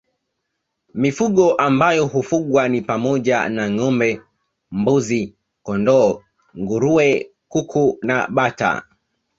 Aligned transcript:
Mifugo 0.93 1.51
ambayo 1.55 2.05
hufugwa 2.05 2.69
ni 2.69 2.81
pamoja 2.81 3.49
na 3.49 3.69
ngâombe 3.71 4.21
mbuzi 4.71 5.35
kondoo 5.63 6.09
nguruwe 6.59 7.07
kuku 7.49 7.97
na 8.07 8.27
bata 8.27 8.81